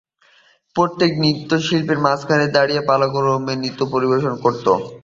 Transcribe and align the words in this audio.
প্রত্যেক 0.75 1.11
নৃত্যশিল্পী 1.19 1.95
মাঝখানে 2.05 2.45
দাঁড়িয়ে 2.55 2.81
পালাক্রমে 2.89 3.53
নৃত্য 3.57 3.81
পরিবেশন 3.93 4.33
করত। 4.43 4.65